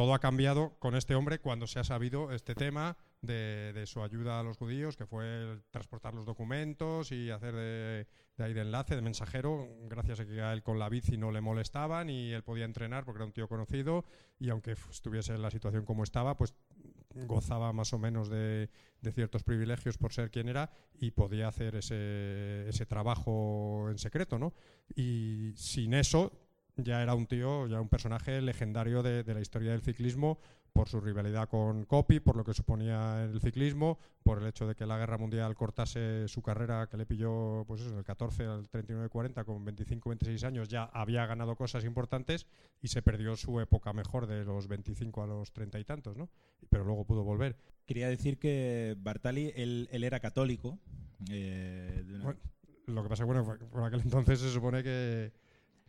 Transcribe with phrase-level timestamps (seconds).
[0.00, 4.40] Todo ha cambiado con este hombre cuando se ha sabido este tema de, su ayuda
[4.40, 8.06] a los judíos, que fue transportar los documentos y hacer de,
[8.38, 11.42] ahí de enlace, de mensajero, gracias a que a él con la bici no le
[11.42, 14.06] molestaban y él podía entrenar porque era un tío conocido
[14.38, 16.54] y aunque estuviese en la situación como estaba, pues
[17.26, 18.70] gozaba más o menos de,
[19.12, 24.54] ciertos privilegios por ser quien era y podía hacer ese, ese trabajo en secreto, ¿no?
[24.94, 26.39] Y sin eso
[26.76, 30.38] ya era un tío, ya un personaje legendario de, la historia del ciclismo
[30.72, 34.76] por su rivalidad con Coppi, por lo que suponía el ciclismo, por el hecho de
[34.76, 38.70] que la guerra mundial cortase su carrera, que le pilló pues eso, del 14 al
[38.70, 42.46] 39-40, con 25-26 años, ya había ganado cosas importantes
[42.80, 46.30] y se perdió su época mejor de los 25 a los 30 y tantos, ¿no?
[46.68, 47.56] Pero luego pudo volver.
[47.84, 50.78] Quería decir que Bartali, él, era católico.
[51.30, 52.04] Eh,
[52.86, 55.32] lo que pasa, bueno, por aquel entonces se supone que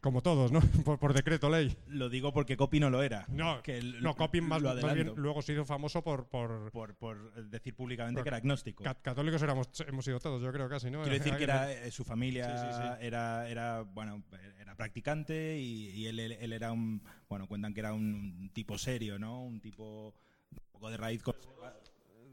[0.02, 0.60] como todos, ¿no?
[1.00, 1.78] por, decreto ley.
[1.88, 3.26] Lo digo porque Copy no lo era.
[3.30, 4.62] No, que no Copy más,
[4.94, 6.28] bien luego se hizo famoso por...
[6.28, 8.84] Por, por, decir públicamente que era agnóstico.
[9.02, 11.04] católicos éramos, hemos sido todos, yo creo casi, ¿no?
[11.04, 14.24] Quiero decir que era, eh, su familia Era, era, bueno,
[14.60, 17.04] era practicante y, él, él, era un...
[17.30, 19.44] Bueno, cuentan que era un, tipo serio, ¿no?
[19.44, 20.16] Un tipo
[20.52, 21.22] un poco de raíz...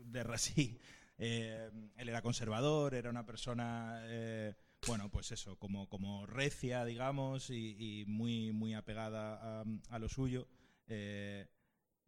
[0.07, 0.79] De, sí.
[1.19, 4.01] Eh, él era conservador, era una persona...
[4.05, 4.55] Eh,
[4.87, 10.49] bueno, pues eso, como, como recia, digamos, y, muy, muy apegada a, lo suyo.
[10.87, 11.47] Eh,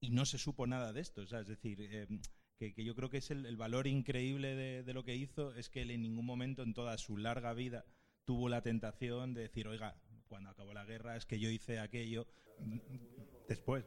[0.00, 2.06] y no se supo nada de esto, es decir, eh,
[2.56, 5.90] que, yo creo que es el, valor increíble de, lo que hizo, es que él
[5.90, 7.84] en ningún momento en toda su larga vida
[8.24, 12.26] tuvo la tentación de decir, oiga, cuando acabó la guerra es que yo hice aquello
[13.48, 13.84] después,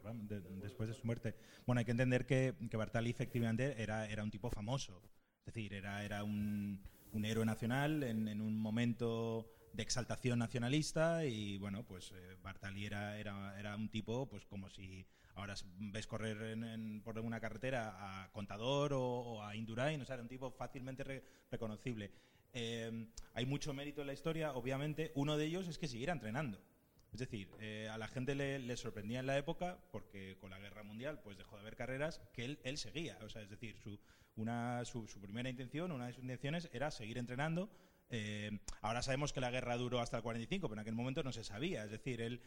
[0.60, 1.34] después de su muerte.
[1.66, 5.02] Bueno, hay que entender que, que Bartali efectivamente era, era un tipo famoso,
[5.46, 6.80] es decir, era, era un
[7.14, 13.18] un héroe nacional en, un momento de exaltación nacionalista y bueno, pues eh, Bartali era,
[13.18, 16.56] era, un tipo pues como si ahora ves correr
[17.02, 22.12] por una carretera a Contador o, a Indurain, o sea, era un tipo fácilmente reconocible.
[22.52, 26.60] Eh, hay mucho mérito en la historia, obviamente, uno de ellos es que siguiera entrenando.
[27.14, 30.82] Es decir, eh, a la gente le, sorprendía en la época, porque con la guerra
[30.82, 33.16] mundial pues dejó de haber carreras, que él, seguía.
[33.22, 34.00] O sea, es decir, su,
[34.34, 37.70] una, su, primera intención, una de sus intenciones era seguir entrenando.
[38.10, 41.30] Eh, ahora sabemos que la guerra duró hasta el 45, pero en aquel momento no
[41.30, 41.84] se sabía.
[41.84, 42.40] Es decir, él,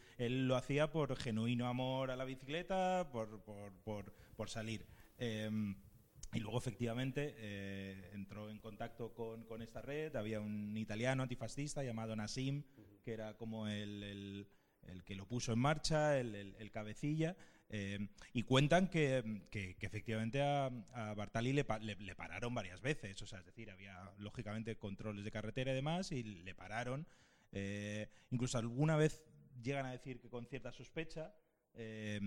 [0.46, 4.84] lo hacía por genuino amor a la bicicleta, por, por, salir.
[5.16, 5.48] Eh,
[6.34, 10.14] y luego, efectivamente, entró en contacto con, esta red.
[10.14, 12.64] Había un italiano antifascista llamado Nassim,
[13.02, 14.46] que era como el,
[14.88, 17.36] el que lo puso en marcha, el, el cabecilla.
[17.70, 19.42] Eh, y cuentan que,
[19.80, 20.70] efectivamente a,
[21.14, 25.74] Bartali le, pararon varias veces, o sea, es decir, había lógicamente controles de carretera y
[25.74, 27.06] demás, y le pararon.
[27.52, 29.24] Eh, incluso alguna vez
[29.62, 31.34] llegan a decir que con cierta sospecha.
[31.74, 32.20] Eh,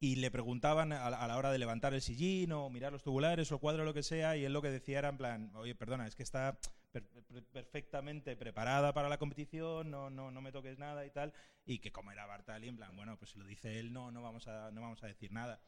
[0.00, 3.58] y le preguntaban a la, hora de levantar el sillín o mirar los tubulares o
[3.58, 6.14] cuadro lo que sea, y él lo que decía era en plan, oye, perdona, es
[6.14, 6.58] que está
[7.52, 11.32] perfectamente preparada para la competición, no, no, no me toques nada y tal,
[11.66, 14.22] y que como era Bartali, en plan, bueno, pues si lo dice él, no, no
[14.22, 15.60] vamos a, no vamos a decir nada.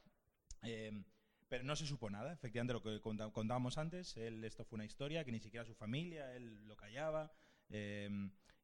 [0.63, 1.05] Eh,
[1.49, 5.25] pero no se supo nada, efectivamente lo que contábamos antes, él, esto fue una historia
[5.25, 7.33] que ni siquiera su familia, él lo callaba,
[7.71, 8.11] eh,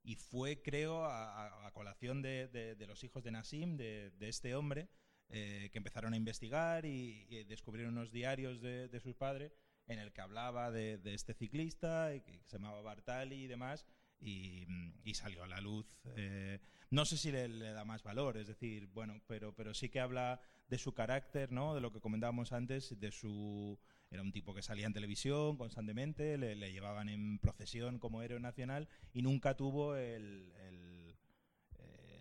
[0.04, 4.88] y fue, creo, a, colación de, los hijos de Nassim, de, este hombre,
[5.28, 9.52] eh, que empezaron a investigar y, descubrieron unos diarios de, sus padres
[9.86, 13.86] en el que hablaba de, este ciclista, que se llamaba Bartali y demás,
[14.20, 14.66] y,
[15.14, 15.86] salió a la luz.
[16.16, 16.60] Eh,
[16.90, 20.40] no sé si le, da más valor, es decir, bueno, pero, pero sí que habla
[20.68, 21.74] de su carácter, ¿no?
[21.74, 23.78] de lo que comentábamos antes, de su...
[24.10, 28.86] Era un tipo que salía en televisión constantemente, le, llevaban en procesión como héroe nacional
[29.14, 31.16] y nunca tuvo el, eh,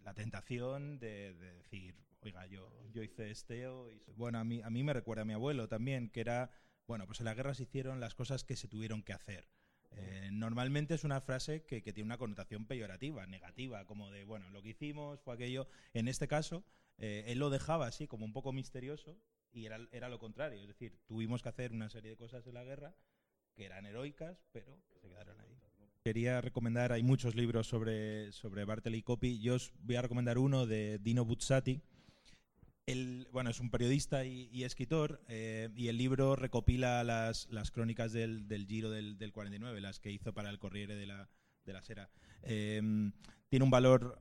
[0.05, 3.91] la tentación de, decir, oiga, yo, yo hice esteo.
[3.91, 4.01] Y...
[4.15, 6.51] Bueno, a mí, a mí me recuerda a mi abuelo también, que era
[6.91, 9.47] bueno, pues en la guerra se hicieron las cosas que se tuvieron que hacer.
[9.91, 14.61] Eh, normalmente es una frase que, tiene una connotación peyorativa, negativa, como de, bueno, lo
[14.61, 15.69] que hicimos fue aquello.
[15.93, 16.65] En este caso,
[16.97, 19.17] eh, él lo dejaba así, como un poco misterioso,
[19.53, 20.59] y era, era, lo contrario.
[20.59, 22.93] Es decir, tuvimos que hacer una serie de cosas en la guerra
[23.55, 25.57] que eran heroicas, pero se quedaron ahí.
[26.03, 29.39] Quería recomendar, hay muchos libros sobre, sobre Bartley Copy.
[29.39, 31.81] Yo os voy a recomendar uno de Dino Buzzati,
[33.31, 38.89] bueno, es un periodista y, escritor eh, y el libro recopila las, crónicas del, Giro
[38.89, 41.29] del, 49, las que hizo para el Corriere de la,
[41.65, 42.09] de la Sera.
[42.43, 43.11] Em,
[43.49, 44.19] tiene un valor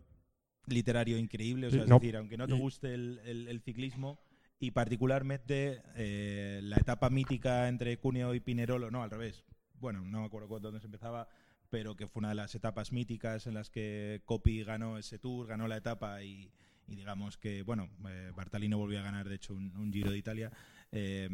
[0.66, 1.66] literario increíble.
[1.66, 4.20] O sea, es decir, aunque no te guste el, ciclismo
[4.58, 9.44] y particularmente eh, la etapa mítica entre Cuneo y Pinerolo, no, al revés.
[9.74, 11.28] Bueno, no me acuerdo cuándo se empezaba,
[11.70, 15.46] pero que fue una de las etapas míticas en las que Coppi ganó ese tour,
[15.46, 16.52] ganó la etapa y,
[16.96, 20.50] digamos que, bueno, eh, Bartalino volvió a ganar, de hecho, un, Giro de Italia.
[20.92, 21.28] Eh,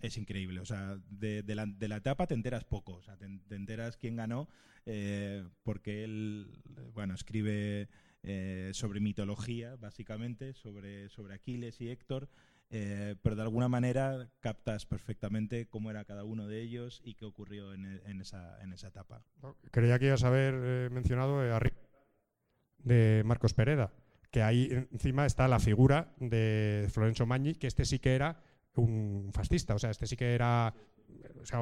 [0.00, 0.60] es increíble.
[0.60, 2.94] O sea, de, la, de, la, etapa te enteras poco.
[2.94, 4.48] O sea, te, enteras quién ganó,
[4.84, 6.50] eh, porque él,
[6.92, 7.88] bueno, escribe
[8.22, 12.28] eh, sobre mitología, básicamente, sobre, sobre Aquiles y Héctor.
[12.68, 17.72] Pero de alguna manera captas perfectamente cómo era cada uno de ellos y qué ocurrió
[17.72, 19.22] en, esa, en esa etapa.
[19.70, 21.76] Creía que ibas a haber mencionado arriba
[22.78, 23.92] de Marcos Pereda,
[24.30, 28.40] que ahí encima está la figura de Florencio Magni, que este sí que era
[28.74, 29.74] un fascista.
[29.74, 30.74] O sea, este sí que era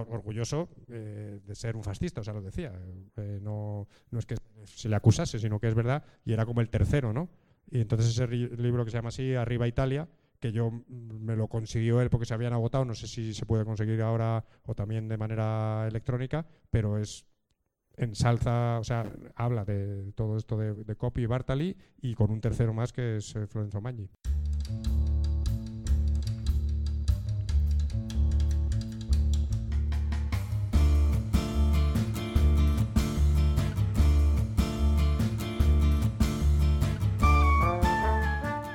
[0.09, 2.73] orgulloso eh, de ser un fascista, o sea, lo decía.
[3.17, 6.61] Eh, no, no es que se le acusase, sino que es verdad, y era como
[6.61, 7.29] el tercero, ¿no?
[7.71, 10.09] Y entonces ese libro que se llama así, Arriba Italia,
[10.41, 13.65] que yo me lo consiguió él porque se habían agotado, no sé si se puede
[13.65, 17.27] conseguir ahora o también de manera electrónica, pero es
[17.97, 22.41] ensalza, o sea, habla de todo esto de, de Copy y Bartali y con un
[22.41, 24.09] tercero más que es eh, Florenzo Maggi.